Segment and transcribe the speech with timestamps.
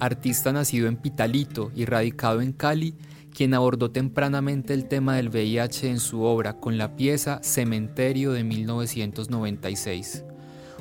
[0.00, 2.94] artista nacido en Pitalito y radicado en Cali,
[3.34, 8.42] quien abordó tempranamente el tema del VIH en su obra con la pieza Cementerio de
[8.42, 10.24] 1996,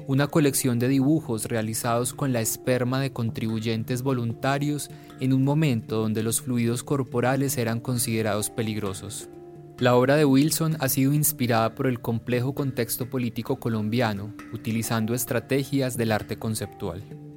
[0.08, 4.90] una colección de dibujos realizados con la esperma de contribuyentes voluntarios
[5.20, 9.30] en un momento donde los fluidos corporales eran considerados peligrosos.
[9.78, 15.96] La obra de Wilson ha sido inspirada por el complejo contexto político colombiano, utilizando estrategias
[15.96, 17.29] del arte conceptual.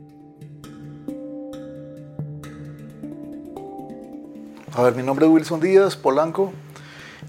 [4.74, 6.50] A ver, mi nombre es Wilson Díaz, Polanco.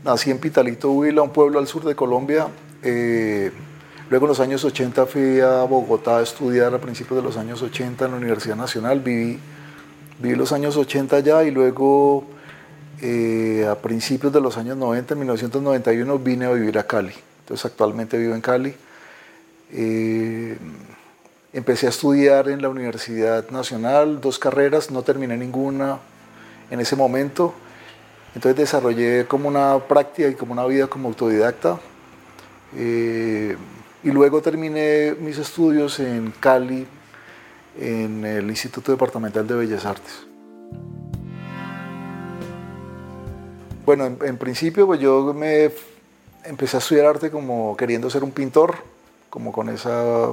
[0.06, 2.48] Nací en Pitalito, Huila, un pueblo al sur de Colombia.
[2.82, 3.52] Eh,
[4.10, 7.62] luego en los años 80 fui a Bogotá a estudiar a principios de los años
[7.62, 9.02] 80 en la Universidad Nacional.
[9.02, 9.40] Viví,
[10.20, 12.24] viví los años 80 allá y luego
[13.02, 17.14] eh, a principios de los años 90, en 1991, vine a vivir a Cali.
[17.42, 18.74] Entonces actualmente vivo en Cali.
[19.70, 20.58] Eh,
[21.52, 26.00] empecé a estudiar en la Universidad Nacional, dos carreras, no terminé ninguna
[26.70, 27.54] en ese momento.
[28.36, 31.80] Entonces desarrollé como una práctica y como una vida como autodidacta.
[32.76, 33.56] Eh,
[34.04, 36.86] y luego terminé mis estudios en Cali,
[37.80, 40.26] en el Instituto Departamental de Bellas Artes.
[43.86, 45.70] Bueno, en, principio pues yo me
[46.46, 48.76] empecé a estudiar arte como queriendo ser un pintor,
[49.30, 50.32] como con esa,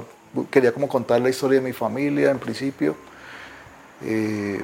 [0.49, 2.95] quería como contar la historia de mi familia en principio.
[4.03, 4.61] Eh,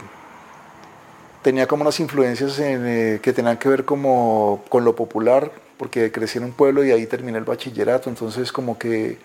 [1.47, 6.39] tenía como unas influencias eh, que tenían que ver como con lo popular, porque crecí
[6.39, 9.17] en un pueblo y ahí terminé el bachillerato, entonces como que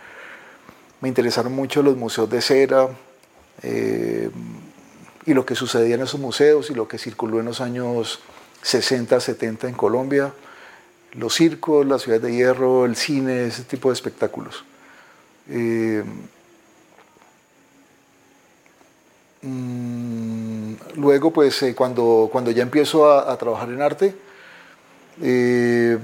[1.00, 2.90] me interesaron mucho los museos de cera
[3.64, 4.30] eh,
[5.26, 8.20] y lo que sucedía en esos museos y lo que circuló en los años
[8.62, 10.32] 60, 70 en Colombia,
[11.14, 14.64] los circos, la ciudad de hierro, el cine, ese tipo de espectáculos.
[15.48, 16.04] Eh,
[19.42, 24.14] mm, luego, pues eh, cuando, cuando ya empiezo a, trabajar en arte,
[25.20, 25.98] eh,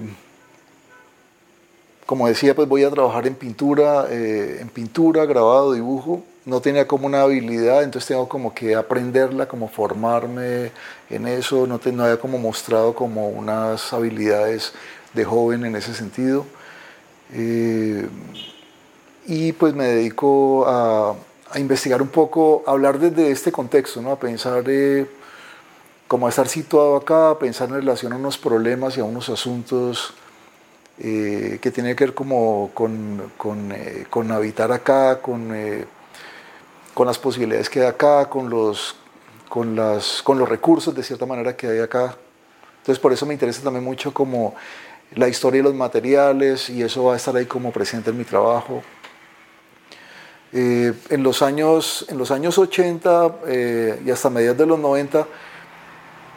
[2.06, 7.06] como decía, pues voy a trabajar en pintura, en pintura, grabado, dibujo, no tenía como
[7.06, 10.72] una habilidad, entonces tengo como que aprenderla, como formarme
[11.10, 14.72] en eso, no, te, había como mostrado como unas habilidades
[15.12, 16.46] de joven en ese sentido.
[17.34, 18.08] Eh,
[19.26, 21.14] y pues me dedico a,
[21.56, 24.12] investigar un poco, a hablar desde este contexto, ¿no?
[24.12, 25.06] a pensar eh,
[26.06, 29.28] como a estar situado acá, a pensar en relación a unos problemas y a unos
[29.28, 30.14] asuntos
[30.98, 33.72] eh, que tienen que ver como con, con,
[34.10, 35.52] con habitar acá, con
[36.98, 38.96] con las posibilidades que hay acá, con los,
[39.48, 42.16] con, las, con los recursos de cierta manera que hay acá.
[42.78, 44.56] Entonces por eso me interesa también mucho como
[45.14, 48.24] la historia y los materiales y eso va a estar ahí como presente en mi
[48.24, 48.82] trabajo.
[50.52, 55.26] Eh, en, los años, en los años 80 eh, y hasta mediados de los 90,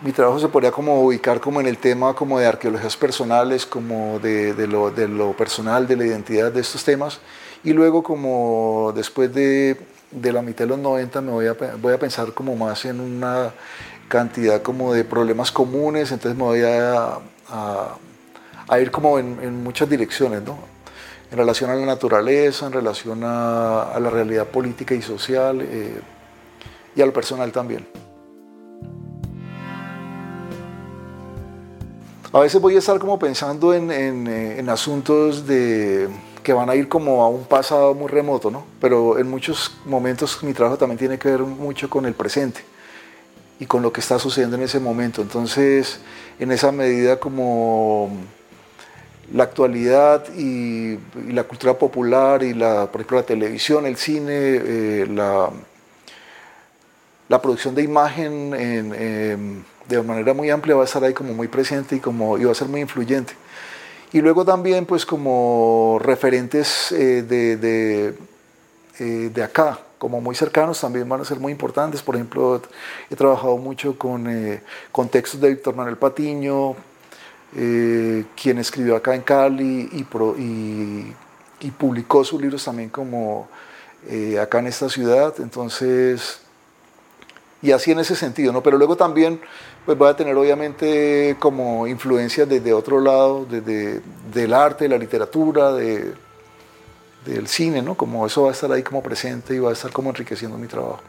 [0.02, 4.20] mi trabajo se podría como ubicar como en el tema como de arqueologías personales, como
[4.20, 7.20] de, lo, personal, de la identidad de estos temas.
[7.64, 9.78] Y luego como después de
[10.12, 13.00] de la mitad de los 90 me voy a, voy a pensar como más en
[13.00, 13.52] una
[14.08, 17.18] cantidad como de problemas comunes, entonces me voy a,
[18.68, 20.58] a, ir como en, muchas direcciones, ¿no?
[21.32, 26.02] En relación a la naturaleza, en relación a, la realidad política y social eh,
[26.94, 27.88] y a lo personal también.
[32.34, 37.24] A veces voy a estar como pensando en, en asuntos que van a ir como
[37.24, 38.66] a un pasado muy remoto, ¿no?
[38.80, 42.62] Pero en muchos momentos mi trabajo también tiene que ver mucho con el presente
[43.60, 45.22] y con lo que está sucediendo en ese momento.
[45.22, 46.00] Entonces,
[46.40, 48.10] en esa medida como
[49.34, 50.98] la actualidad y,
[51.30, 55.50] la cultura popular y la, por ejemplo, la televisión, el cine, eh, la,
[57.30, 61.48] la, producción de imagen em, de manera muy amplia va a estar ahí como muy
[61.48, 63.34] presente y, como, y va a ser muy influyente.
[64.14, 68.14] Y luego también pues como referentes eh, de,
[69.00, 72.02] eh, de, acá, como muy cercanos, también van a ser muy importantes.
[72.02, 72.62] Por ejemplo,
[73.10, 74.62] he trabajado mucho con, eh,
[75.10, 76.76] textos de Víctor Manuel Patiño,
[77.54, 83.48] quien escribió acá en Cali y, publicó sus libros también como
[84.42, 85.34] acá en esta ciudad.
[85.40, 86.42] Entonces,
[87.62, 88.64] y así en ese sentido, ¿no?
[88.64, 89.40] Pero luego también
[89.86, 94.02] pues voy a tener obviamente como influencias desde otro lado, desde
[94.32, 96.14] del arte, de la literatura, de,
[97.26, 97.96] del cine, ¿no?
[97.96, 100.68] Como eso va a estar ahí como presente y va a estar como enriqueciendo mi
[100.68, 101.02] trabajo.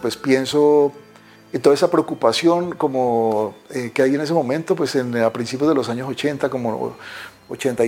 [0.00, 0.92] Pues pienso
[1.52, 5.68] en toda esa preocupación como eh, que hay en ese momento, pues en, a principios
[5.68, 6.96] de los años 80, como
[7.48, 7.84] 80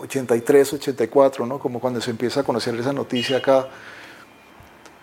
[0.00, 1.58] 83, 84, ¿no?
[1.58, 3.68] Como cuando se empieza a conocer esa noticia acá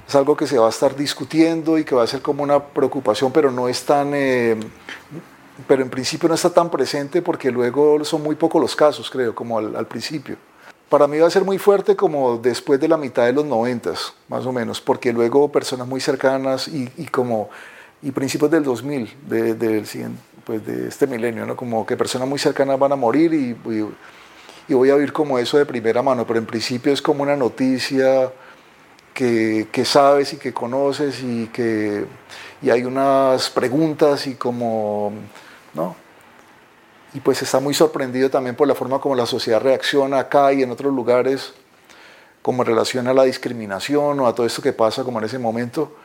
[0.08, 2.64] es algo que se va a estar discutiendo y que va a ser como una
[2.64, 4.56] preocupación, pero no es tan, eh,
[5.68, 9.34] pero en principio no está tan presente porque luego son muy pocos los casos, creo,
[9.34, 10.38] como al, principio.
[10.90, 14.14] Para mí va a ser muy fuerte como después de la mitad de los noventas,
[14.28, 17.50] más o menos, porque luego personas muy cercanas y, como
[18.06, 19.86] y principios del 2000, de, del,
[20.46, 21.56] pues de este milenio, ¿no?
[21.56, 23.86] como que personas muy cercanas van a morir y, y,
[24.68, 27.36] y voy a vivir como eso de primera mano, pero en principio es como una
[27.36, 28.32] noticia
[29.12, 32.06] que, sabes y que conoces y que
[32.62, 35.12] y hay unas preguntas y como,
[35.74, 35.96] ¿no?
[37.14, 40.62] Y pues está muy sorprendido también por la forma como la sociedad reacciona acá y
[40.62, 41.54] en otros lugares,
[42.44, 45.40] como en relación a la discriminación o a todo esto que pasa como en ese
[45.40, 45.96] momento.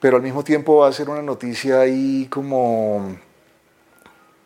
[0.00, 3.16] Pero al mismo tiempo va a ser una noticia ahí como,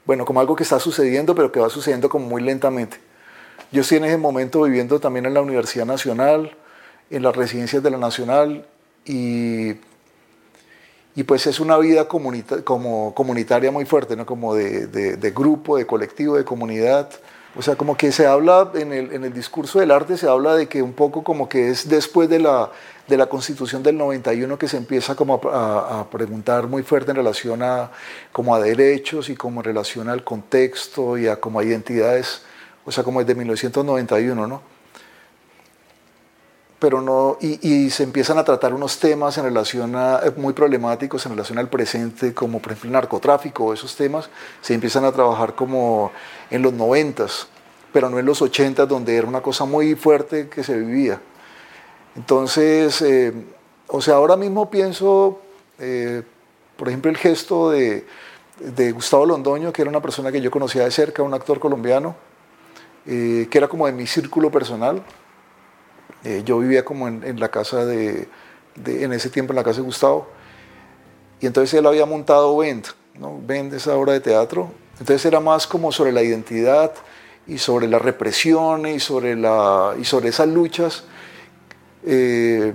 [0.04, 2.98] bueno, como algo que está sucediendo, pero que va sucediendo como muy lentamente.
[3.72, 6.56] Yo estoy en ese momento viviendo también en la Universidad Nacional,
[7.10, 8.66] en las residencias de la Nacional
[9.04, 9.74] y,
[11.14, 14.26] y pues es una vida como comunitaria muy fuerte, ¿no?
[14.26, 17.10] como de, de, grupo, de colectivo, de comunidad.
[17.56, 20.54] O sea, como que se habla en el, en el, discurso del arte, se habla
[20.54, 22.70] de que un poco como que es después de la,
[23.08, 27.16] de la constitución del 91 que se empieza como a, a, preguntar muy fuerte en
[27.16, 27.90] relación a,
[28.30, 32.42] como a derechos y como en relación al contexto y a como a identidades,
[32.84, 34.69] o sea, como desde 1991, ¿no?
[36.80, 41.26] Pero no, y, se empiezan a tratar unos temas en relación a, eh, muy problemáticos
[41.26, 44.30] en relación al presente, como por ejemplo el narcotráfico, esos temas,
[44.62, 46.10] se empiezan a trabajar como
[46.50, 47.48] en los noventas,
[47.92, 51.20] pero no en los ochentas, donde era una cosa muy fuerte que se vivía.
[52.16, 53.34] Entonces, eh,
[53.88, 55.42] o sea, ahora mismo pienso,
[55.78, 56.22] eh,
[56.78, 58.06] por ejemplo, el gesto de,
[58.58, 62.16] de, Gustavo Londoño, que era una persona que yo conocía de cerca, un actor colombiano,
[63.04, 65.02] que era como de mi círculo personal,
[66.24, 68.28] eh, yo vivía como en, la casa de,
[68.86, 70.28] en ese tiempo en la casa de Gustavo,
[71.40, 72.86] y entonces él había montado Vend,
[73.18, 73.40] ¿no?
[73.46, 76.92] Vend esa obra de teatro, entonces era más como sobre la identidad
[77.46, 81.04] y sobre la represión y sobre, la, y sobre esas luchas,
[82.04, 82.72] eh,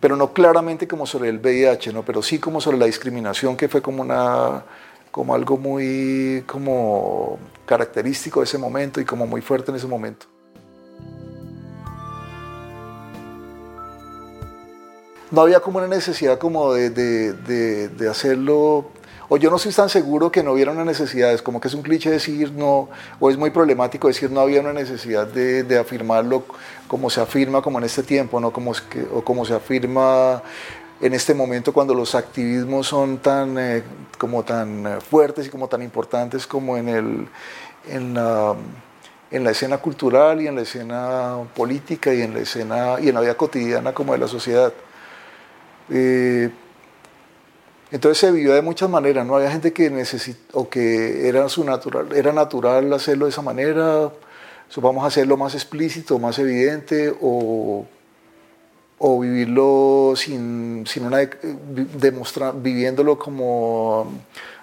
[0.00, 2.02] pero no claramente como sobre el VIH, ¿no?
[2.04, 4.64] pero sí como sobre la discriminación que fue como una
[5.10, 10.26] como algo muy como característico de ese momento y como muy fuerte en ese momento.
[15.30, 18.86] No había como una necesidad como de, de, de, hacerlo,
[19.28, 21.74] o yo no estoy tan seguro que no hubiera una necesidad, es como que es
[21.74, 22.88] un cliché decir no,
[23.18, 26.44] o es muy problemático decir no había una necesidad de, afirmarlo
[26.86, 28.52] como se afirma como en este tiempo, ¿no?
[28.52, 28.72] como,
[29.12, 30.42] o como se afirma
[31.00, 33.82] en este momento cuando los activismos son tan, eh,
[34.18, 37.28] como tan eh, fuertes y como tan importantes como en, el,
[37.88, 38.54] en, la,
[39.30, 43.14] en la escena cultural y en la escena política y en la escena y en
[43.14, 44.72] la vida cotidiana como de la sociedad.
[45.90, 46.50] Eh,
[47.92, 49.36] entonces se vivió de muchas maneras, ¿no?
[49.36, 50.04] Había gente que
[50.52, 56.18] o que era su natural, era natural hacerlo de esa manera, a hacerlo más explícito,
[56.18, 57.86] más evidente, o,
[58.98, 64.10] o vivirlo sin, sin una demostra, viviéndolo como,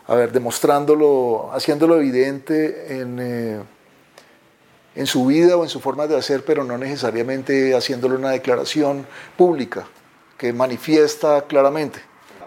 [0.08, 3.60] a ver, demostrándolo, haciéndolo evidente en, eh,
[4.96, 9.06] en su vida o en su forma de hacer, pero no necesariamente haciéndolo una declaración
[9.38, 9.88] pública
[10.44, 12.00] que manifiesta claramente.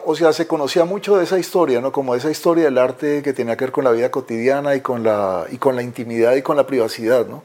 [0.04, 1.92] O sea, se conocía mucho de esa historia, ¿no?
[1.92, 5.02] Como esa historia del arte que tenía que ver con la vida cotidiana y con
[5.02, 7.42] la, y con la intimidad y con la privacidad, ¿no?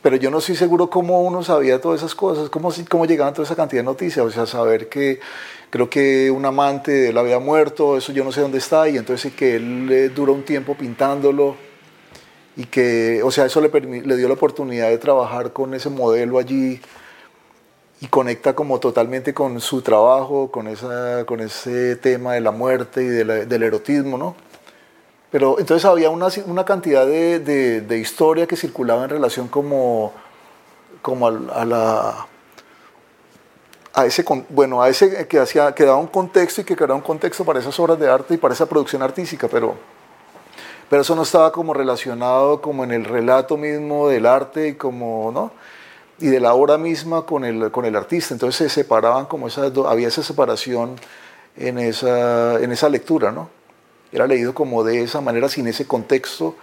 [0.00, 3.44] Pero yo no estoy seguro cómo uno sabía todas esas cosas, cómo, cómo llegaban toda
[3.44, 4.24] esa cantidad de noticias.
[4.24, 5.20] O sea, saber que
[5.68, 8.96] creo que un amante de él había muerto, eso yo no sé dónde está, y
[8.96, 11.56] entonces que él le duró un tiempo pintándolo
[12.56, 16.38] y que, o sea, eso le, le dio la oportunidad de trabajar con ese modelo
[16.38, 16.80] allí
[18.00, 23.02] y conecta como totalmente con su trabajo, con, esa, con ese tema de la muerte
[23.02, 24.34] y del erotismo, ¿no?
[25.30, 27.40] Pero entonces había una, una cantidad de,
[27.80, 30.12] de, historia que circulaba en relación como,
[31.02, 32.26] como a, la...
[33.92, 37.00] A ese, bueno, a ese que, hacía, que daba un contexto y que creaba un
[37.00, 39.74] contexto para esas obras de arte y para esa producción artística, pero,
[40.88, 45.32] pero eso no estaba como relacionado como en el relato mismo del arte y como,
[45.32, 45.50] ¿no?
[46.18, 48.34] Y de la obra misma con el, con el artista.
[48.34, 50.96] Entonces se separaban como esas dos, había esa separación
[51.56, 53.50] en esa, en esa lectura, ¿no?
[54.12, 56.54] Era leído como de esa manera, sin ese contexto.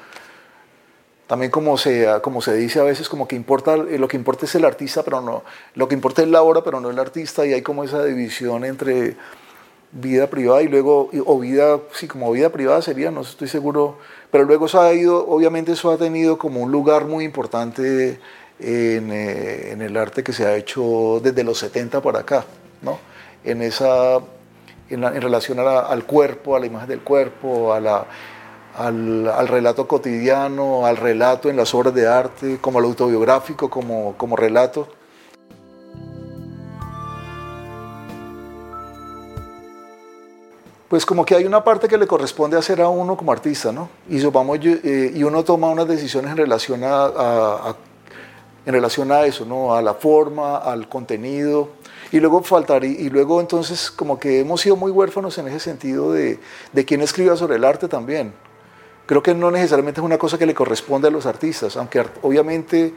[1.28, 4.56] También como se, como se dice a veces, como que importa, lo que importa es
[4.56, 5.44] el artista, pero no,
[5.76, 8.66] lo que importa es la obra, pero no el artista, y hay como esa división
[8.66, 9.16] entre
[9.94, 13.98] vida privada y luego, o vida, sí, como vida privada sería, no estoy seguro,
[14.32, 18.20] pero luego eso ha ido, obviamente eso ha tenido como un lugar muy importante
[18.60, 22.46] en, eh, en el arte que se ha hecho desde los 70 para acá,
[22.82, 23.00] ¿no?
[23.44, 24.18] En esa,
[24.90, 28.06] en, en relación a al cuerpo, a la imagen del cuerpo, a la,
[28.78, 34.16] al, al, relato cotidiano, al relato en las obras de arte, como al autobiográfico, como,
[34.18, 34.88] como relato.
[40.94, 43.90] pues como que hay una parte que le corresponde hacer a uno como artista, ¿no?
[44.08, 47.76] Y, vamos, eh, y uno toma unas decisiones en relación a, a,
[48.66, 49.76] en relación a eso, ¿no?
[49.76, 51.70] A la forma, al contenido.
[52.12, 56.12] Y luego faltar, y, luego entonces como que hemos sido muy huérfanos en ese sentido
[56.12, 56.40] de,
[56.72, 58.34] de quién escriba sobre el arte también.
[59.06, 62.94] Creo que no necesariamente es una cosa que le corresponde a los artistas, aunque obviamente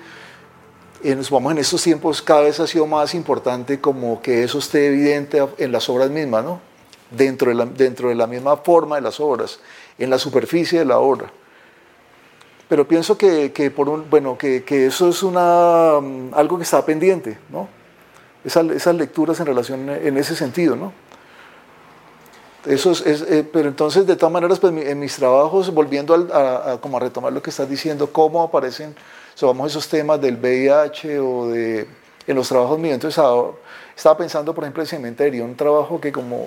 [1.03, 4.89] en, vamos, en estos tiempos cada vez ha sido más importante como que eso esté
[4.89, 6.61] evidente en las obras mismas, ¿no?
[7.11, 9.61] dentro de, la, dentro de la misma forma de las obras,
[9.99, 11.31] en la superficie de la obra.
[12.69, 16.65] Pero pienso que, que por un, bueno, que, que, eso es una, mm, algo que
[16.65, 17.69] está pendiente, ¿no?
[18.45, 20.93] Esas, esas lecturas en relación en ese sentido, ¿no?
[22.65, 26.97] Eso es, eh, pero entonces, de todas maneras, pues, en mis trabajos, volviendo a, como
[26.97, 28.95] a retomar lo que estás diciendo, cómo aparecen
[29.37, 31.87] esos temas del VIH o de,
[32.27, 32.95] en los trabajos míos.
[32.95, 33.23] Entonces,
[33.97, 36.47] estaba pensando, por ejemplo, en cementerio, un trabajo que como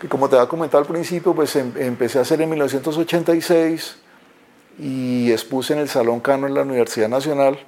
[0.00, 3.96] que como te había comentado al principio, pues em, empecé a hacer en 1986
[4.80, 7.58] y expuse en el Salón Cano en la Universidad Nacional,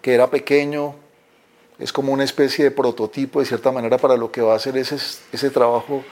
[0.00, 0.94] que era pequeño,
[1.78, 4.78] es como una especie de prototipo de cierta manera para lo que va a ser
[4.78, 4.96] ese,
[5.32, 6.02] ese trabajo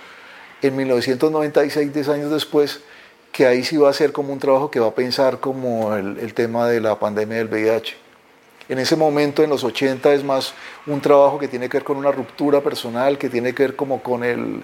[0.60, 2.80] en 1996, 10 años después,
[3.32, 6.34] que ahí sí va a ser como un trabajo que va a pensar como el,
[6.34, 7.96] tema de la pandemia del VIH.
[8.68, 10.52] En ese momento, en los 80, es más
[10.86, 14.02] un trabajo que tiene que ver con una ruptura personal, que tiene que ver como
[14.02, 14.62] con el,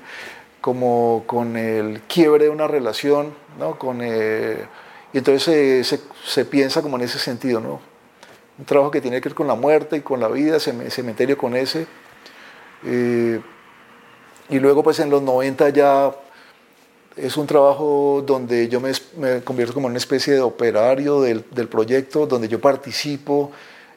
[0.61, 3.79] como con el quiebre de una relación, ¿no?
[3.79, 4.67] Con, eh,
[5.13, 7.81] y entonces se, se, piensa como en ese sentido, ¿no?
[8.59, 11.57] Un trabajo que tiene que ver con la muerte y con la vida, cementerio con
[11.57, 11.87] ese.
[12.85, 13.41] Eh,
[14.51, 16.13] y luego pues en los 90 ya
[17.17, 21.45] es un trabajo donde yo me, me convierto como en una especie de operario del,
[21.51, 23.51] del proyecto, donde yo participo,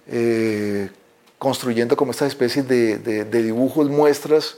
[0.08, 0.90] eh,
[1.38, 4.58] construyendo como estas especies de, de, dibujos, muestras,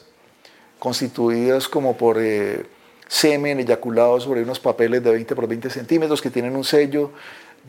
[0.80, 2.66] constituidas como por eh,
[3.14, 7.12] semen eyaculado sobre unos papeles de 20 por 20 centímetros que tienen un sello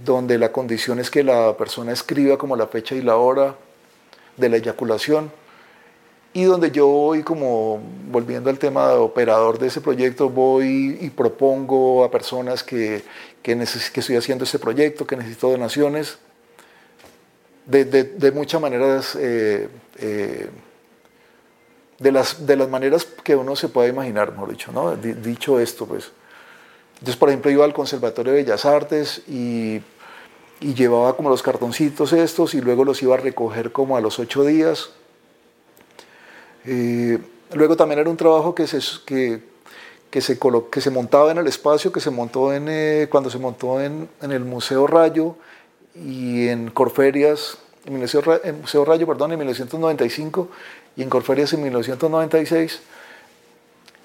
[0.02, 3.54] donde la condición es que la persona escriba como la fecha y la hora
[4.38, 5.30] de la eyaculación.
[6.32, 7.78] Y donde yo voy como,
[8.10, 13.04] volviendo al tema de operador de ese proyecto, voy y propongo a personas que,
[13.42, 13.54] que,
[13.92, 16.18] que estoy haciendo este proyecto, que necesito donaciones,
[17.66, 20.48] de, de, muchas maneras, eh, eh,
[22.04, 24.94] de, las, de las maneras que uno se puede imaginar, mejor dicho, ¿no?
[24.94, 26.12] dicho esto, pues.
[26.94, 29.80] Entonces, por ejemplo, iba al Conservatorio de Bellas Artes y,
[30.60, 34.18] y, llevaba como los cartoncitos estos y luego los iba a recoger como a los
[34.18, 34.90] ocho días.
[36.66, 37.18] Eh,
[37.54, 39.42] luego también era un trabajo que se, que,
[40.10, 40.38] que se,
[40.70, 44.30] que se montaba en el espacio, que se montó en, cuando se montó en, en
[44.30, 45.36] el Museo Rayo,
[45.94, 50.48] y en Corferias, en el Museo, Rayo, perdón, en 1995
[50.96, 52.80] y en Corferias en 1996,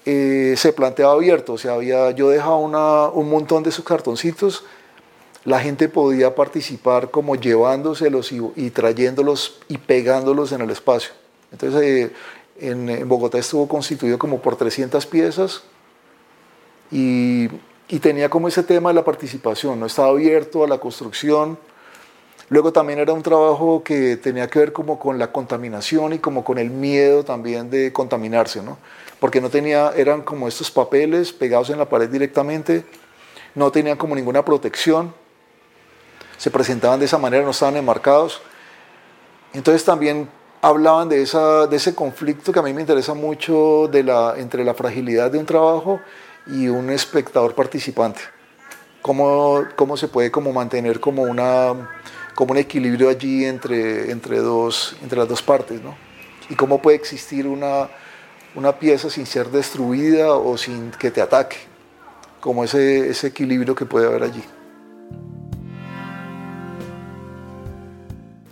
[0.06, 4.64] eh, se planteaba abierto, o sea, había, yo dejaba un montón de esos cartoncitos,
[5.44, 11.12] la gente podía participar como llevándoselos y, y trayéndolos y pegándolos en el espacio.
[11.52, 12.12] Entonces, eh,
[12.60, 15.62] en, en, Bogotá estuvo constituido como por 300 piezas
[16.90, 17.48] y,
[17.88, 21.58] y tenía como ese tema de la participación, no estaba abierto a la construcción,
[22.50, 26.42] Luego también era un trabajo que tenía que ver como con la contaminación y como
[26.42, 28.76] con el miedo también de contaminarse, ¿no?
[29.20, 32.84] Porque no tenía, eran como estos papeles pegados en la pared directamente,
[33.54, 35.14] no tenían como ninguna protección,
[36.38, 38.42] se presentaban de esa manera, no estaban enmarcados.
[39.52, 40.28] Entonces también
[40.60, 44.64] hablaban de, esa, de ese conflicto que a mí me interesa mucho de la, entre
[44.64, 46.00] la fragilidad de un trabajo
[46.48, 48.22] y un espectador participante.
[49.02, 51.88] Cómo, cómo se puede como mantener como una
[52.40, 55.94] como un equilibrio allí entre, entre, dos, entre las dos partes, ¿no?
[56.48, 57.90] Y cómo puede existir una,
[58.54, 61.58] una pieza sin ser destruida o sin que te ataque,
[62.40, 64.42] como ese, ese equilibrio que puede haber allí.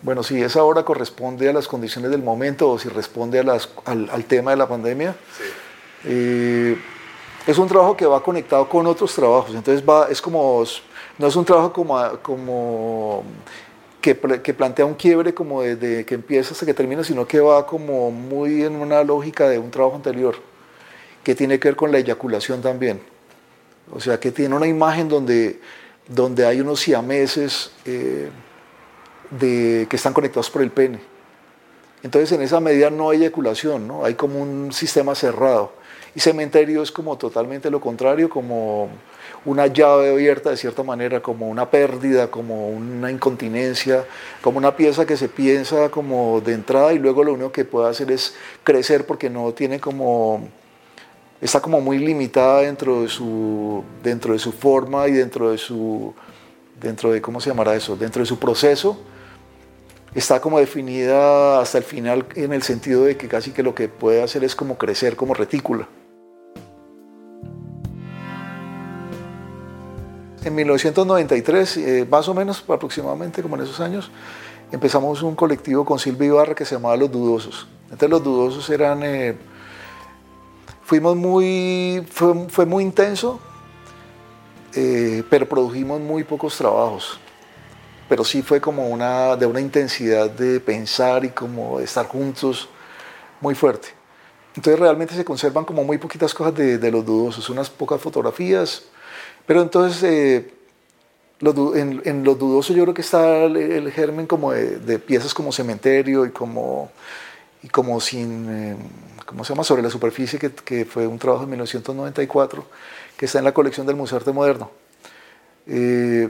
[0.02, 3.70] bueno, si esa obra corresponde a las condiciones del momento o si responde a las,
[3.86, 5.14] al, tema de la pandemia.
[6.04, 6.78] Eh,
[7.46, 10.62] es un trabajo que va conectado con otros trabajos, entonces va, es como,
[11.16, 13.24] no es un trabajo como, como
[14.00, 18.10] que, plantea un quiebre como desde que empieza hasta que termina, sino que va como
[18.10, 20.36] muy en una lógica de un trabajo anterior,
[21.24, 23.00] que tiene que ver con la eyaculación también.
[23.92, 25.60] O sea, que tiene una imagen donde,
[26.06, 28.30] donde hay unos siameses eh,
[29.38, 31.00] que están conectados por el pene.
[32.02, 34.04] Entonces, en esa medida no hay eyaculación, ¿no?
[34.04, 35.72] hay como un sistema cerrado.
[36.14, 38.88] Y cementerio es como totalmente lo contrario, como
[39.48, 44.04] una llave abierta de cierta manera, como una pérdida, como una incontinencia,
[44.42, 47.88] como una pieza que se piensa como de entrada y luego lo único que puede
[47.88, 50.48] hacer es crecer porque no tiene como
[51.40, 56.12] está como muy limitada dentro de su, dentro de su forma y dentro de su,
[56.80, 57.96] dentro de, ¿cómo se llamará eso?
[57.96, 58.98] Dentro de su proceso,
[60.14, 63.88] está como definida hasta el final en el sentido de que casi que lo que
[63.88, 65.88] puede hacer es como crecer como retícula.
[70.44, 74.10] En 1993, eh, más o menos aproximadamente como en esos años,
[74.70, 77.66] empezamos un colectivo con Silvia Ibarra que se llamaba Los Dudosos.
[77.84, 79.02] Entonces los Dudosos eran...
[79.02, 79.36] Eh,
[80.84, 83.40] fuimos muy, fue, muy intenso,
[84.74, 87.18] eh, pero produjimos muy pocos trabajos.
[88.08, 92.68] Pero sí fue como una, de una intensidad de pensar y como de estar juntos
[93.40, 93.88] muy fuerte.
[94.56, 98.84] Entonces realmente se conservan como muy poquitas cosas de, los dudosos, unas pocas fotografías,
[99.48, 100.52] pero entonces eh,
[101.40, 106.30] en, los dudosos yo creo que está el, germen como de, piezas como cementerio y
[106.30, 106.92] como,
[107.62, 108.46] y como sin...
[108.48, 108.76] Eh,
[109.24, 109.64] ¿cómo se llama?
[109.64, 112.64] Sobre la superficie, que, fue un trabajo de 1994,
[113.16, 114.70] que está en la colección del Museo Arte Moderno.
[115.66, 116.28] Eh,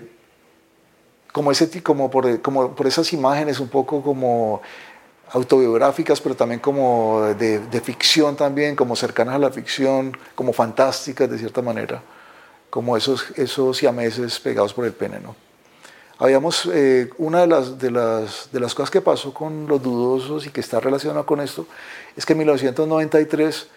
[1.33, 4.63] como, ese, como, por, como por esas imágenes un poco como
[5.31, 11.39] autobiográficas, pero también como de, ficción también, como cercanas a la ficción, como fantásticas de
[11.39, 12.01] cierta manera,
[12.71, 15.35] como esos, esos siameses pegados por el pene, ¿no?
[16.21, 20.47] Habíamos, eh, una de las, de, las, de las cosas que pasó con los dudosos
[20.47, 21.67] y que está relacionada con esto,
[22.17, 23.69] es que en 1993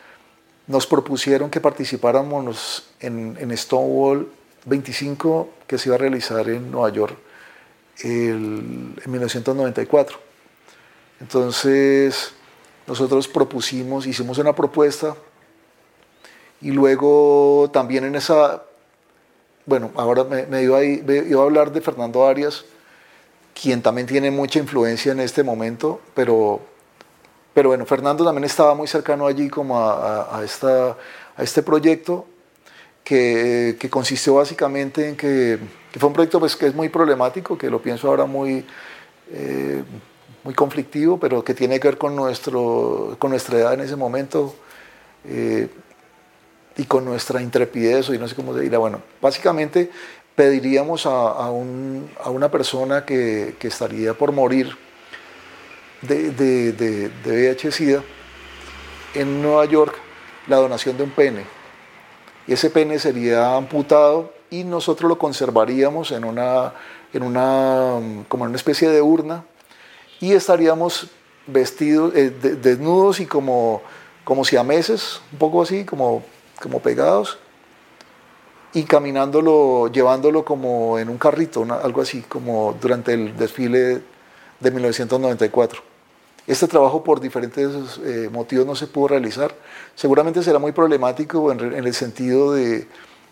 [0.66, 4.28] nos propusieron que participáramos en, en Stonewall
[4.66, 7.16] 25 que se iba a realizar en Nueva York
[8.04, 10.18] en 1994.
[11.20, 12.34] Entonces,
[12.88, 15.16] nosotros propusimos, hicimos una propuesta
[16.62, 18.64] y luego también en esa
[19.66, 22.66] bueno, ahora me, iba, a, iba, a, hablar de Fernando Arias,
[23.60, 26.60] quien también tiene mucha influencia en este momento, pero,
[27.54, 30.98] pero bueno, Fernando también estaba muy cercano allí como a, esta,
[31.36, 32.26] a este proyecto
[33.04, 35.60] que, que, consistió básicamente en que,
[35.98, 38.66] fue un proyecto pues, que es muy problemático, que lo pienso ahora muy,
[39.32, 39.84] eh,
[40.44, 44.56] muy conflictivo, pero que tiene que ver con, nuestro, con nuestra edad en ese momento.
[45.26, 45.68] Eh,
[46.78, 49.90] y con nuestra intrepidez, y no sé cómo se dirá, bueno, básicamente
[50.36, 54.76] pediríamos a, una persona que, estaría por morir
[56.02, 58.04] de, de, de, VIH-Sida
[59.14, 59.96] en Nueva York
[60.48, 61.46] la donación de un pene.
[62.48, 66.74] Y ese pene sería amputado y nosotros lo conservaríamos en una,
[67.14, 69.46] en una, como una especie de urna
[70.20, 71.08] y estaríamos
[71.48, 73.82] vestidos, eh, desnudos y como,
[74.24, 76.24] como siameses, un poco así, como
[76.62, 77.38] como pegados
[78.74, 84.02] y caminándolo, llevándolo como en un carrito, algo así, como durante el desfile
[84.60, 85.82] de 1994.
[86.48, 89.54] Este trabajo por diferentes eh, motivos no se pudo realizar.
[89.96, 92.88] Seguramente será muy problemático en, el sentido de,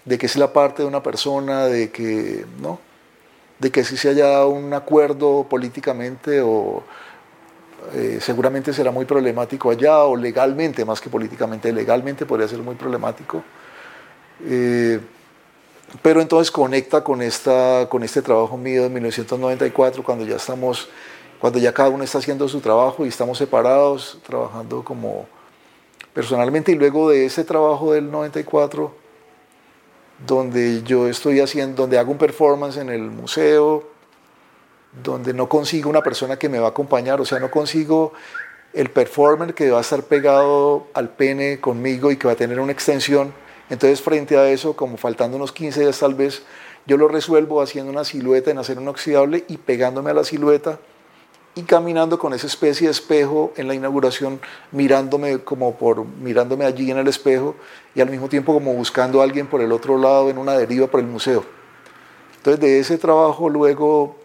[0.05, 2.79] que es la parte de una persona, de que, ¿no?
[3.59, 6.83] de que si se haya dado un acuerdo políticamente o,
[7.93, 12.75] eh, seguramente será muy problemático allá o legalmente, más que políticamente, legalmente podría ser muy
[12.75, 13.43] problemático.
[14.45, 14.99] Eh,
[16.01, 20.87] pero entonces conecta con, esta, con este trabajo mío de 1994, cuando ya estamos,
[21.39, 25.27] cuando ya cada uno está haciendo su trabajo y estamos separados, trabajando como
[26.13, 28.93] personalmente, y luego de ese trabajo del 94,
[30.25, 33.98] donde yo estoy haciendo, donde hago un performance en el museo,
[35.03, 38.13] donde no consigo una persona que me va a acompañar, o sea, no consigo
[38.73, 42.59] el performer que va a estar pegado al pene conmigo y que va a tener
[42.59, 43.33] una extensión.
[43.69, 46.43] Entonces, frente a eso, como faltando unos 15 días tal vez,
[46.85, 50.79] yo lo resuelvo haciendo una silueta en hacer un oxidable y pegándome a la silueta
[51.55, 54.39] y caminando con esa especie de espejo en la inauguración,
[54.71, 57.55] mirándome como por mirándome allí en el espejo
[57.95, 60.87] y al mismo tiempo como buscando a alguien por el otro lado en una deriva
[60.87, 61.43] por el museo.
[62.37, 64.15] Entonces, de ese trabajo luego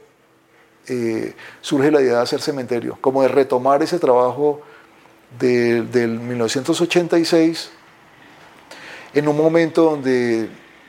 [0.88, 4.62] eh, surge la idea de hacer cementerio, como de retomar ese trabajo
[5.38, 7.70] del 1986
[9.14, 10.48] en un momento donde,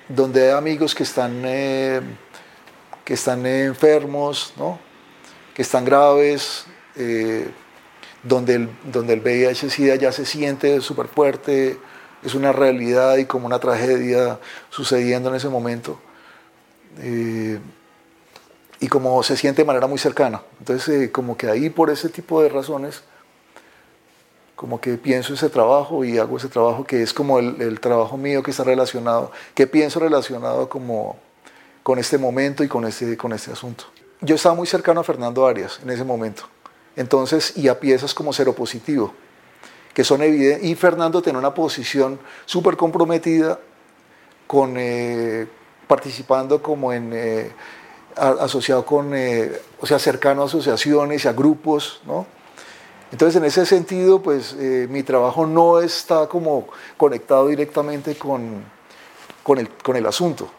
[0.09, 2.01] donde hay amigos que están, eh,
[3.03, 4.79] que están enfermos, ¿no?
[5.53, 7.47] que están graves, eh,
[8.23, 11.77] donde, el, donde el VIH-Sida ya se siente súper fuerte,
[12.23, 15.99] es una realidad y como una tragedia sucediendo en ese momento.
[16.99, 17.59] Eh,
[18.85, 20.43] y como se siente de manera muy cercana.
[20.59, 23.01] Entonces, como que ahí por ese tipo de razones,
[24.55, 28.43] como que pienso ese trabajo y hago ese trabajo que es como el, trabajo mío
[28.43, 31.17] que está relacionado, que pienso relacionado como
[31.81, 33.85] con este momento y con este, con este asunto.
[34.21, 36.43] Yo estaba muy cercano a Fernando Arias en ese momento,
[36.95, 39.15] entonces, y a piezas como Cero Positivo,
[39.95, 43.59] que son evidentes, y Fernando tiene una posición súper comprometida
[44.45, 45.47] con, eh,
[45.87, 47.51] participando como en, eh,
[48.15, 52.25] asociado con, eh, o sea, cercano a asociaciones a grupos, ¿no?
[53.11, 58.63] Entonces, en ese sentido, pues eh, mi trabajo no está como conectado directamente con,
[59.43, 60.49] con, el, con el asunto.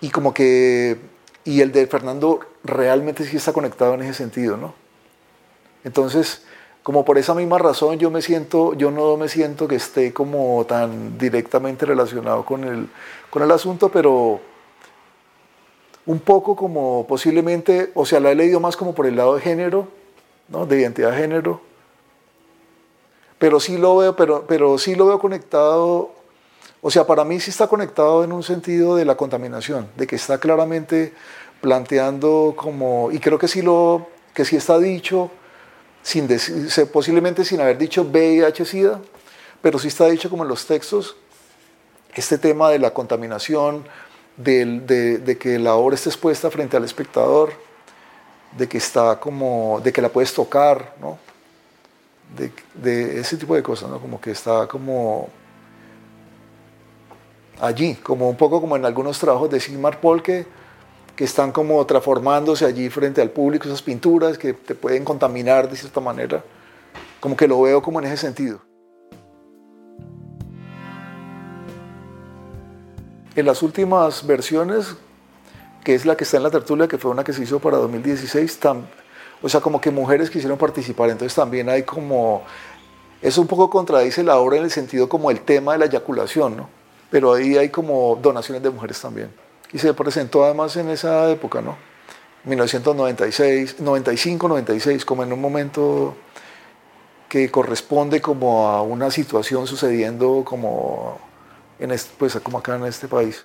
[0.00, 0.98] Y como que,
[1.44, 4.74] y el de Fernando realmente sí está conectado en ese sentido, ¿no?
[5.84, 6.42] Entonces,
[6.82, 10.64] como por esa misma razón yo me siento, yo no me siento que esté como
[10.66, 12.88] tan directamente relacionado con el,
[13.30, 14.40] con el asunto, pero
[16.06, 19.40] un poco como posiblemente, o sea, la he leído más como por el lado de
[19.40, 19.88] género,
[20.48, 21.60] de identidad de género.
[23.38, 26.12] Pero sí lo veo, pero, pero sí lo veo conectado,
[26.80, 30.16] o sea, para mí sí está conectado en un sentido de la contaminación, de que
[30.16, 31.12] está claramente
[31.60, 35.30] planteando como, y creo que sí, lo, que sí está dicho,
[36.02, 36.28] sin
[36.92, 39.00] posiblemente sin haber dicho VIH-Sida,
[39.60, 41.16] pero sí está dicho como en los textos,
[42.14, 43.84] este tema de la contaminación,
[44.36, 47.52] de, de que la obra esté expuesta frente al espectador,
[48.56, 51.18] de que está como, de que la puedes tocar, ¿no?
[52.74, 54.00] De, ese tipo de cosas, ¿no?
[54.00, 55.28] Como que está como
[57.60, 60.46] allí, como un poco como en algunos trabajos de Sigmar Paul que,
[61.14, 65.76] que están como transformándose allí frente al público, esas pinturas que te pueden contaminar de
[65.76, 66.42] cierta manera,
[67.20, 68.60] como que lo veo como en ese sentido.
[73.34, 74.96] En las últimas versiones
[75.84, 77.76] que es la que está en la tertulia, que fue una que se hizo para
[77.78, 78.60] 2016,
[79.42, 82.42] o sea, como que mujeres quisieron participar, entonces también hay como,
[83.20, 86.56] eso un poco contradice la obra en el sentido como el tema de la eyaculación,
[86.56, 86.68] ¿no?
[87.10, 89.30] Pero ahí hay como donaciones de mujeres también.
[89.72, 91.76] Y se presentó además en esa época, ¿no?
[92.44, 96.14] 1996, 95, 96, como en un momento
[97.28, 101.18] que corresponde como a una situación sucediendo como,
[101.82, 103.44] en pues, como acá en este país.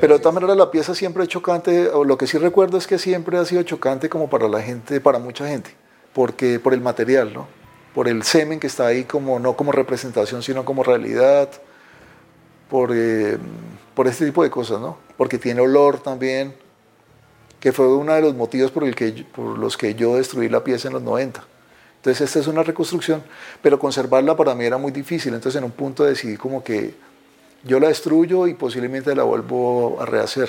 [0.00, 2.86] Pero de todas maneras la pieza siempre es chocante, o lo que sí recuerdo es
[2.86, 5.70] que siempre ha sido chocante como para la gente, para mucha gente,
[6.12, 7.48] porque por el material, ¿no?
[7.94, 11.48] Por el semen que está ahí como no como representación, sino como realidad,
[12.68, 13.38] por, eh,
[13.94, 14.98] por este tipo de cosas, ¿no?
[15.16, 16.54] Porque tiene olor también,
[17.58, 20.62] que fue uno de los motivos por, el que, por los que yo destruí la
[20.62, 21.44] pieza en los 90.
[21.98, 23.22] Entonces esta es una reconstrucción,
[23.60, 26.94] pero conservarla para mí era muy difícil, entonces en un punto decidí como que
[27.64, 30.48] yo la destruyo y posiblemente la vuelvo a rehacer.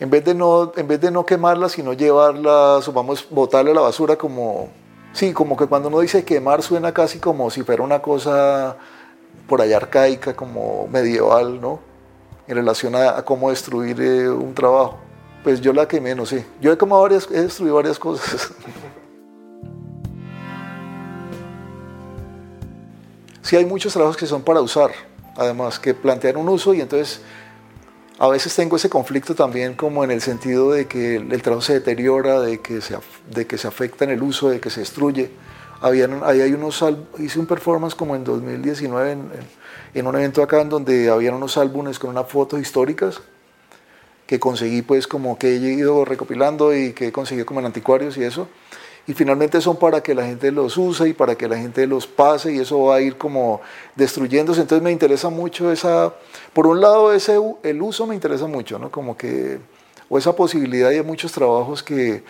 [0.00, 3.80] En vez de no, en vez de no quemarla, sino llevarla, vamos, botarla a la
[3.80, 4.68] basura como,
[5.12, 8.76] sí, como que cuando uno dice quemar suena casi como si fuera una cosa
[9.46, 11.78] por allá arcaica, como medieval, ¿no?
[12.48, 14.98] En relación a, cómo destruir eh, un trabajo.
[15.44, 16.44] Pues yo la quemé, no sé.
[16.60, 18.50] Yo he quemado varias, he destruido varias cosas.
[23.46, 24.90] sí hay muchos trabajos que son para usar,
[25.36, 27.20] además, que plantean un uso y entonces
[28.18, 31.74] a veces tengo ese conflicto también como en el sentido de que el, trabajo se
[31.74, 32.98] deteriora, de que se,
[33.30, 35.30] de que se afecta en el uso, de que se destruye.
[35.80, 36.84] Habían, ahí hay unos
[37.18, 39.12] hice un performance como en 2019
[39.94, 43.20] en, un evento acá en donde habían unos álbumes con unas fotos históricas
[44.26, 48.16] que conseguí pues como que he ido recopilando y que he conseguido como en anticuarios
[48.16, 48.48] y eso
[49.06, 52.06] y finalmente son para que la gente los use y para que la gente los
[52.06, 53.60] pase y eso va a ir como
[53.94, 54.60] destruyéndose.
[54.60, 56.12] Entonces me interesa mucho esa,
[56.52, 58.90] por un lado ese, el uso me interesa mucho, ¿no?
[58.90, 59.60] Como que,
[60.08, 62.24] o esa posibilidad y hay muchos trabajos que,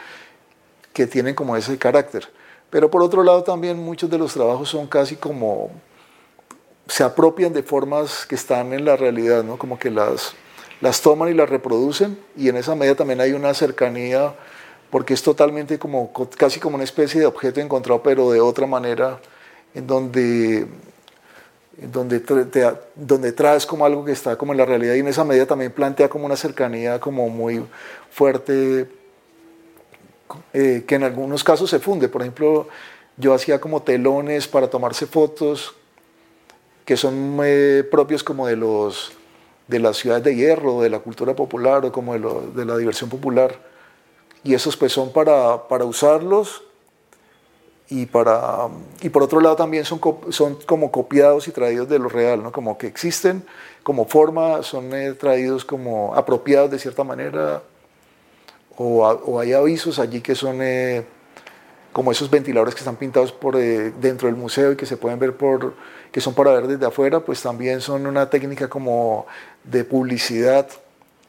[0.93, 2.29] que tienen como ese carácter.
[2.69, 5.71] Pero por otro lado también muchos de los trabajos son casi como,
[6.89, 9.57] se apropian de formas que están en la realidad, ¿no?
[9.57, 10.35] Como que las,
[10.83, 14.35] las toman y las reproducen y en esa medida también hay una cercanía
[14.91, 19.21] porque es totalmente como, casi como una especie de objeto encontrado, pero de otra manera,
[19.75, 20.67] en donde
[21.77, 22.23] donde,
[22.95, 25.73] donde traes como algo que está como en la realidad y en esa medida también
[25.73, 27.63] plantea como una cercanía como muy
[28.11, 28.89] fuerte
[30.53, 32.09] eh, que en algunos casos se funde.
[32.09, 32.69] Por ejemplo,
[33.17, 35.75] yo hacía como telones para tomarse fotos
[36.85, 39.13] que son eh, propios como de los
[39.69, 42.21] de las ciudades de hierro, de la cultura popular o como de,
[42.55, 43.59] de la diversión popular.
[44.47, 46.63] Y esos pues son para, para usarlos.
[47.89, 48.69] Y, para,
[49.01, 52.51] y por otro lado también son, son como copiados y traídos de lo real, ¿no?
[52.51, 53.45] como que existen
[53.85, 57.63] como forma, son eh, traídos como apropiados de cierta manera,
[58.77, 61.05] o, hay avisos allí que son eh,
[61.93, 65.21] como esos ventiladores que están pintados por eh, dentro del museo y que se pueden
[65.21, 65.75] ver por,
[66.11, 69.27] que son para ver desde afuera, pues también son una técnica como
[69.63, 70.69] de publicidad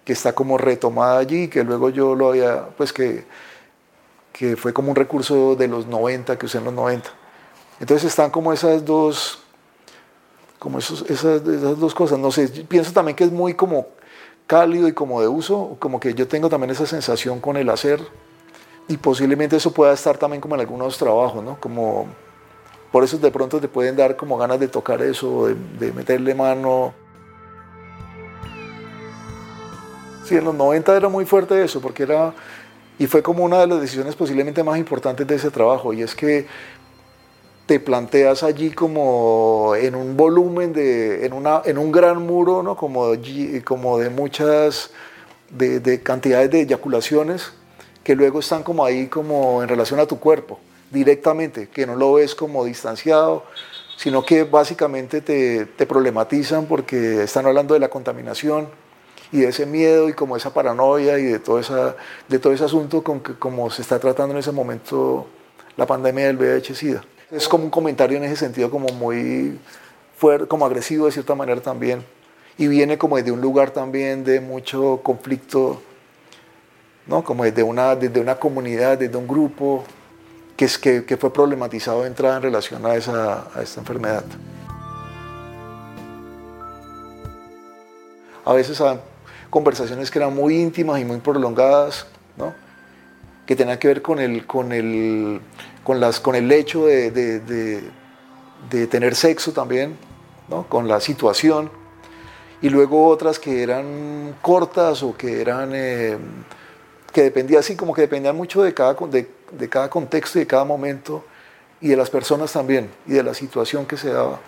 [0.07, 3.25] que está como retomada allí, que luego yo lo había, pues que
[4.37, 7.09] que fue como un recurso de los 90, que usé en los 90.
[7.79, 9.39] Entonces están como esas dos,
[10.59, 12.19] como esas, esas dos cosas.
[12.19, 13.87] No sé, pienso también que es muy como
[14.45, 17.99] cálido y como de uso, como que yo tengo también esa sensación con el hacer
[18.87, 21.59] y posiblemente eso pueda estar también como en algunos trabajos, ¿no?
[21.59, 22.05] Como,
[22.91, 26.93] por eso de pronto te pueden dar como ganas de tocar eso, de meterle mano.
[30.27, 32.33] Sí, en los 90 era muy fuerte eso, porque era
[32.99, 36.15] y fue como una de las decisiones posiblemente más importantes de ese trabajo, y es
[36.15, 36.47] que
[37.65, 42.75] te planteas allí como en un volumen, de, en, una, en un gran muro, ¿no?
[42.75, 44.91] como, de muchas,
[45.49, 47.53] de, de cantidades de eyaculaciones,
[48.03, 50.59] que luego están como ahí como en relación a tu cuerpo,
[50.91, 53.43] directamente, que no lo ves como distanciado,
[53.97, 58.69] sino que básicamente te, te problematizan porque están hablando de la contaminación,
[59.31, 61.95] y de ese miedo y como esa paranoia y de todo, esa,
[62.27, 65.27] de todo ese asunto con que como se está tratando en ese momento
[65.75, 67.03] la pandemia del VIH-Sida.
[67.31, 69.59] Es como un comentario en ese sentido como muy
[70.17, 72.03] fuerte, como agresivo de cierta manera también.
[72.57, 75.81] Y viene como desde un lugar también de mucho conflicto,
[77.05, 77.23] ¿no?
[77.23, 79.83] como desde una, desde una comunidad, desde un grupo
[80.55, 84.23] que, es, que, que fue problematizado de entrada en relación a, esa, a esta enfermedad.
[88.43, 88.81] A veces
[89.57, 92.53] conversaciones que eran muy íntimas y muy prolongadas, ¿no?
[93.47, 95.41] que tenían que ver con el, con el,
[95.83, 97.81] con las, con el hecho de, de,
[98.69, 99.97] de, tener sexo también,
[100.47, 100.69] ¿no?
[100.69, 101.71] con la situación,
[102.61, 106.19] y luego otras que eran cortas o que eran, eh,
[107.11, 110.47] que dependía así, como que dependían mucho de cada, de, de cada contexto y de
[110.47, 111.25] cada momento,
[111.81, 114.39] y de las personas también, y de la situación que se daba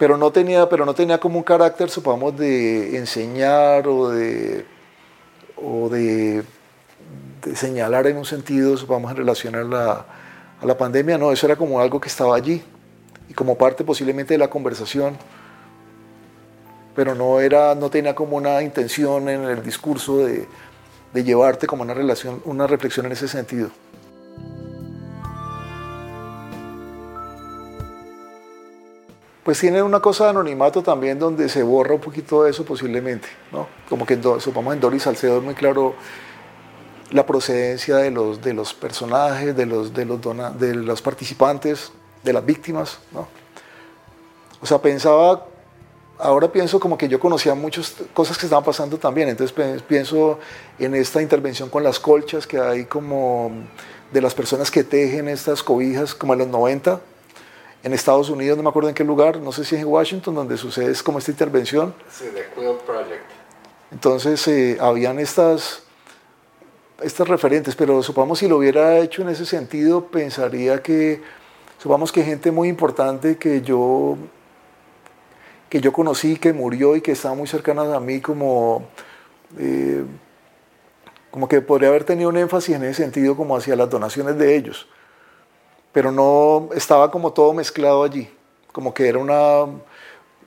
[0.00, 4.64] pero no tenía, pero no tenía como un carácter, supongamos, de enseñar o de,
[5.56, 6.42] o de,
[7.54, 10.06] señalar en un sentido, supongamos, en relación a la,
[10.62, 12.62] la pandemia, no, eso era como algo que estaba allí
[13.28, 15.18] y como parte posiblemente de la conversación,
[16.96, 20.48] pero no, era, no tenía como una intención en el discurso de,
[21.12, 23.68] de llevarte como una, relación, una reflexión en ese sentido.
[29.44, 33.66] Pues tienen una cosa de anonimato también donde se borra un poquito eso posiblemente, ¿no?
[33.88, 35.94] Como que supongamos en Doris Salcedo es muy claro
[37.10, 40.20] la procedencia de los, de los personajes, de los, de, los
[40.58, 43.26] de los participantes, de las víctimas, ¿no?
[44.62, 45.46] O sea, pensaba,
[46.18, 50.38] ahora pienso como que yo conocía muchas cosas que estaban pasando también, entonces pienso
[50.78, 53.50] en esta intervención con las colchas que hay como
[54.12, 57.00] de las personas que tejen estas cobijas como en los 90,
[57.82, 60.34] en Estados Unidos, no me acuerdo en qué lugar, no sé si es en Washington,
[60.34, 61.94] donde sucede como esta intervención.
[62.10, 63.24] Sí, The Quilt Project.
[63.90, 65.82] Entonces, eh, habían estas,
[67.02, 71.22] estas referentes, pero supongamos si lo hubiera hecho en ese sentido, pensaría que,
[71.78, 74.16] supongamos que gente muy importante que yo,
[75.70, 78.88] que yo conocí, que murió y que estaba muy cercana a mí, como,
[79.58, 80.04] eh,
[81.30, 84.54] como que podría haber tenido un énfasis en ese sentido, como hacia las donaciones de
[84.54, 84.86] ellos
[85.92, 88.28] pero no estaba como todo mezclado allí,
[88.72, 89.66] como que era una,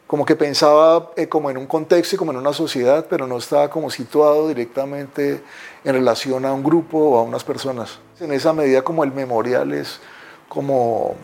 [0.08, 3.38] como que pensaba eh, como en un contexto y como en una sociedad, pero no
[3.38, 5.41] estaba como situado directamente
[5.84, 7.99] en relación a un grupo o a unas personas.
[8.19, 9.99] En esa medida como el memorial es
[10.47, 11.15] como,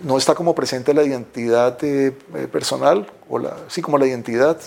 [0.00, 4.58] no está como presente la identidad eh, eh, personal, o la, sí como la identidad,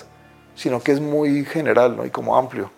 [0.56, 2.06] sino que es muy general ¿no?
[2.06, 2.72] y como amplio.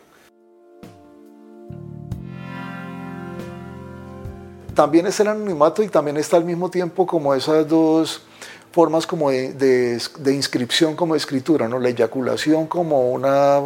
[4.73, 8.23] También está el anonimato y también está al mismo tiempo como esas dos
[8.71, 11.77] formas como de, de, inscripción como de escritura, ¿no?
[11.79, 13.61] la eyaculación como, una,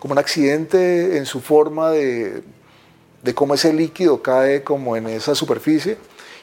[0.00, 2.42] como un accidente en su forma de,
[3.22, 5.98] de cómo ese líquido cae como en esa superficie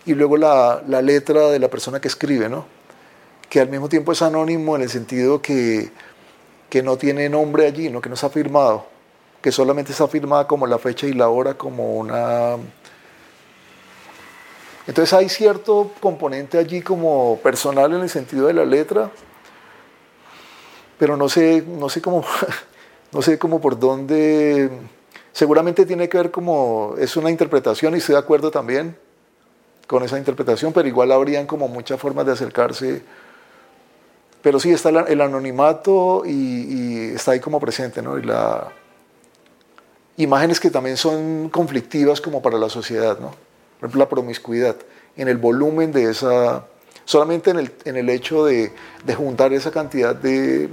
[0.06, 2.66] y luego la, la, letra de la persona que escribe, ¿no?
[3.50, 5.92] que al mismo tiempo es anónimo en el sentido que,
[6.70, 8.00] que no tiene nombre allí, ¿no?
[8.00, 8.86] que no está firmado,
[9.42, 12.56] que solamente está firmada como la fecha y la hora como una...
[14.88, 19.12] Entonces hay cierto componente allí como personal en el sentido de la letra,
[20.98, 22.24] pero no sé, no sé cómo,
[23.12, 24.72] no sé cómo por dónde,
[25.34, 28.98] seguramente tiene que ver como, es una interpretación y estoy de acuerdo también
[29.86, 33.04] con esa interpretación, pero igual habrían como muchas formas de acercarse
[34.48, 38.18] pero sí está el anonimato y, está ahí como presente, ¿no?
[38.18, 38.70] Y la
[40.16, 43.36] imágenes que también son conflictivas como para la sociedad, ¿no?
[43.80, 44.76] Por ejemplo, la promiscuidad,
[45.16, 46.66] en el volumen de esa,
[47.06, 48.72] solamente en el, en el hecho de,
[49.06, 50.70] de, juntar esa cantidad de,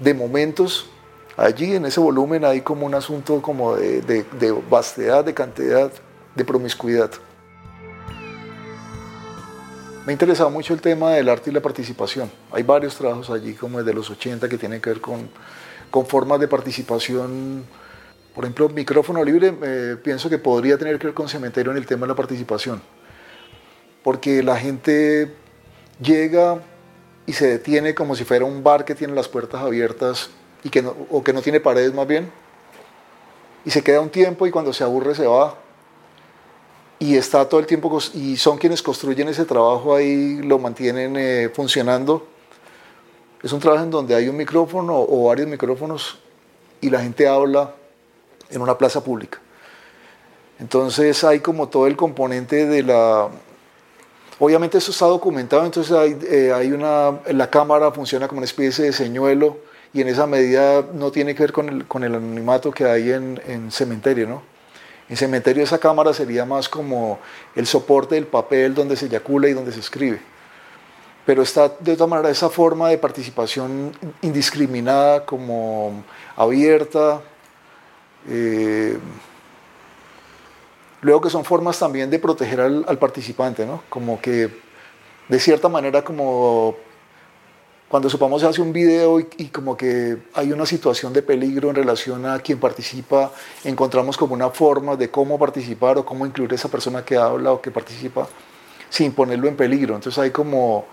[0.00, 0.90] de, momentos,
[1.36, 5.92] allí en ese volumen hay como un asunto como de, de vastedad, de cantidad,
[6.34, 7.10] de promiscuidad.
[10.04, 12.30] Me ha interesado mucho el tema del arte y la participación.
[12.50, 15.28] Hay varios trabajos allí, como el de los 80, que tienen que ver con,
[15.90, 17.64] con formas de participación.
[18.34, 21.86] Por ejemplo, micrófono libre, eh, pienso que podría tener que ver con cementerio en el
[21.86, 22.80] tema de la participación.
[24.02, 25.34] Porque la gente
[26.00, 26.60] llega
[27.26, 30.30] y se detiene como si fuera un bar que tiene las puertas abiertas
[30.62, 32.30] y que o que no tiene paredes más bien.
[33.64, 35.56] Y se queda un tiempo y cuando se aburre se va
[37.00, 41.50] y está todo el tiempo, y son quienes construyen ese trabajo ahí, lo mantienen eh,
[41.52, 42.28] funcionando.
[43.42, 46.18] Es un trabajo en donde hay un micrófono o varios micrófonos
[46.82, 47.74] y la gente habla
[48.50, 49.38] en una plaza pública.
[50.58, 53.28] Entonces hay como todo el componente de la...
[54.38, 55.96] Obviamente eso está documentado, entonces
[56.30, 57.20] eh, hay una...
[57.30, 59.58] La cámara funciona como una especie de señuelo
[59.92, 63.10] y en esa medida no tiene que ver con el, con el anonimato que hay
[63.10, 64.42] en, en cementerio, ¿no?
[65.08, 67.18] En cementerio esa cámara sería más como
[67.56, 70.20] el soporte del papel donde se eyacula y donde se escribe.
[71.26, 76.04] Pero está de todas manera esa forma de participación indiscriminada, como
[76.36, 77.20] abierta.
[78.28, 78.98] Eh,
[81.02, 83.82] luego que son formas también de proteger al, participante, ¿no?
[83.88, 84.50] Como que
[85.28, 86.76] de cierta manera como
[87.88, 91.74] cuando supamos se hace un video y, como que hay una situación de peligro en
[91.74, 93.32] relación a quien participa,
[93.64, 97.52] encontramos como una forma de cómo participar o cómo incluir a esa persona que habla
[97.52, 98.28] o que participa
[98.88, 99.96] sin ponerlo en peligro.
[99.96, 100.84] Entonces hay como,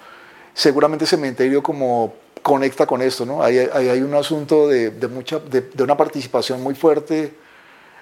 [0.55, 3.43] seguramente Cementerio como conecta con esto, ¿no?
[3.43, 7.33] Hay, hay, un asunto de, de mucha, de, una participación muy fuerte,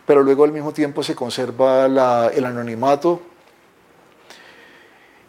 [0.05, 3.21] pero luego al mismo tiempo se conserva el anonimato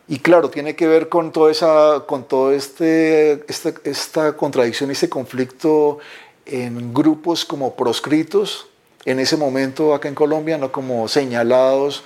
[0.08, 5.08] y claro, tiene que ver con toda esa, con todo este, esta, esta contradicción, este
[5.08, 5.98] conflicto
[6.44, 8.68] en grupos como proscritos,
[9.04, 12.04] en ese momento acá en Colombia, no como señalados,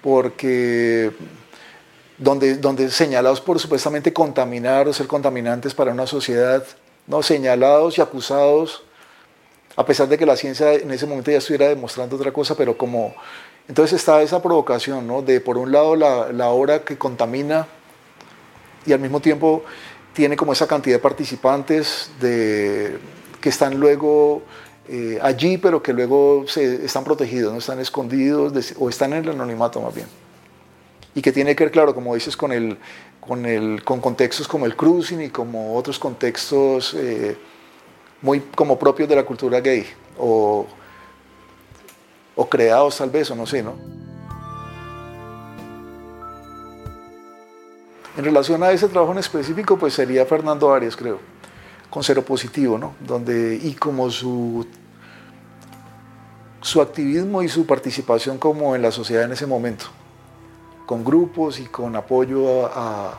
[0.00, 1.10] porque
[2.20, 6.62] donde, donde señalados por supuestamente contaminar o ser contaminantes para una sociedad,
[7.06, 8.82] no señalados y acusados,
[9.74, 12.76] a pesar de que la ciencia en ese momento ya estuviera demostrando otra cosa, pero
[12.76, 13.14] como
[13.66, 15.22] entonces está esa provocación, ¿no?
[15.22, 17.66] De por un lado la, la obra que contamina
[18.84, 19.64] y al mismo tiempo
[20.12, 22.98] tiene como esa cantidad de participantes de,
[23.40, 24.42] que están luego
[24.88, 29.30] eh, allí, pero que luego se, están protegidos, no están escondidos o están en el
[29.30, 30.06] anonimato más bien.
[31.14, 32.78] Y que tiene que ver, claro, como dices, con, el,
[33.20, 37.36] con, el, con contextos como el cruising y como otros contextos eh,
[38.22, 39.86] muy como propios de la cultura gay
[40.18, 40.66] o
[42.40, 43.74] o creados tal vez, o no sé, ¿no?
[48.16, 51.18] En relación a ese trabajo en específico, pues sería Fernando Arias, creo,
[51.90, 52.94] con cero positivo, ¿no?
[53.00, 54.66] Donde, y como su,
[56.62, 59.86] su activismo y su participación como en la sociedad en ese momento,
[60.90, 63.16] con grupos y con apoyo a,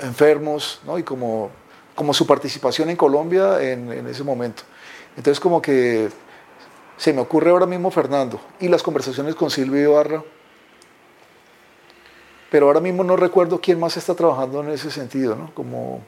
[0.00, 0.96] enfermos, ¿no?
[0.96, 1.50] Y como,
[1.96, 4.62] como su participación en Colombia en, en ese momento.
[5.16, 6.08] Entonces como que
[6.96, 10.22] se me ocurre ahora mismo Fernando y las conversaciones con Silvio Ibarra,
[12.48, 15.52] pero ahora mismo no recuerdo quién más está trabajando en ese sentido, ¿no?
[15.52, 16.00] Como,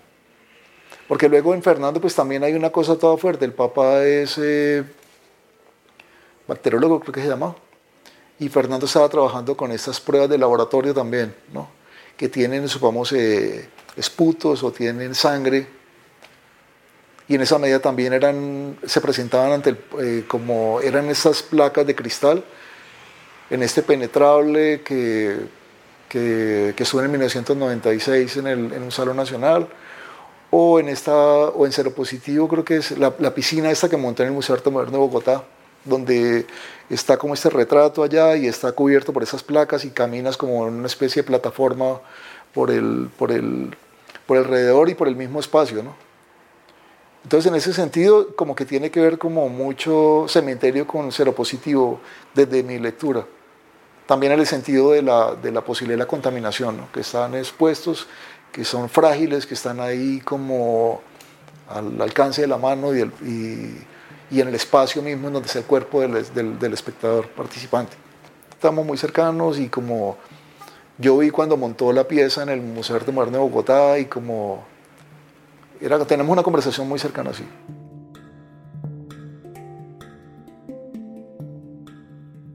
[1.08, 4.84] porque luego en Fernando pues también hay una cosa toda fuerte, el papá es eh,
[6.46, 7.56] bacteriólogo creo que se llama,
[8.38, 11.68] y Fernando estaba trabajando con estas pruebas de laboratorio también, ¿no?
[12.16, 15.66] Que tienen, supongamos, eh, esputos o tienen sangre.
[17.28, 21.86] Y en esa medida también eran, se presentaban ante el, eh, como eran esas placas
[21.86, 22.44] de cristal
[23.50, 25.38] en este penetrable que,
[26.08, 29.68] que, que estuvo en 1996 en, el, en, un salón nacional.
[30.50, 34.22] O en esta o en cero positivo creo que es la, piscina esta que monté
[34.22, 35.44] en el Museo de Arte Moderno de Bogotá
[35.84, 36.46] donde
[36.90, 40.74] está como este retrato allá y está cubierto por esas placas y caminas como en
[40.74, 42.00] una especie de plataforma
[42.52, 43.76] por el, por el,
[44.26, 45.94] por alrededor y por el mismo espacio, ¿no?
[47.24, 52.00] Entonces, en ese sentido, como que tiene que ver como mucho cementerio con cero positivo
[52.34, 53.24] desde mi lectura.
[54.06, 56.92] También en el sentido de la, de la posibilidad de la contaminación, ¿no?
[56.92, 58.06] que están expuestos,
[58.52, 61.00] que son frágiles, que están ahí como
[61.68, 63.84] al alcance de la mano y,
[64.34, 67.96] y en el espacio mismo en donde está el cuerpo del, del, del espectador participante.
[68.50, 70.16] Estamos muy cercanos y como
[70.98, 74.06] yo vi cuando montó la pieza en el Museo de Arte Moderno de Bogotá y
[74.06, 74.64] como
[75.80, 77.44] era, tenemos una conversación muy cercana así.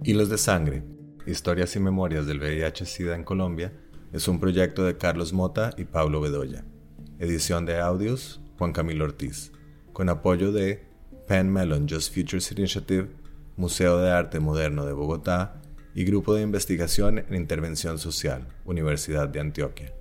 [0.04, 0.84] Hilos de Sangre,
[1.26, 3.72] Historias y Memorias del VIH-Sida en Colombia,
[4.12, 6.66] es un proyecto de Carlos Mota y Pablo Bedoya.
[7.20, 9.54] Edición de audios, Juan Camilo Ortiz.
[9.94, 10.89] Con apoyo de
[11.30, 13.08] Penn Mellon Just Futures Initiative,
[13.56, 15.62] Museo de Arte Moderno de Bogotá
[15.94, 19.94] y Grupo de Investigación en Intervención Social, Universidad de Antioquia.